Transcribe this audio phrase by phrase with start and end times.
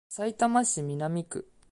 [0.09, 1.47] さいたま市南区